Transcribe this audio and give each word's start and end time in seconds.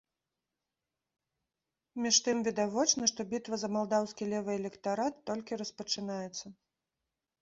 Між 2.05 2.19
тым, 2.27 2.37
відавочна, 2.47 3.03
што 3.11 3.27
бітва 3.33 3.55
за 3.65 3.69
малдаўскі 3.77 4.23
левы 4.33 4.51
электарат 4.63 5.15
толькі 5.33 5.61
распачынаецца. 5.65 6.45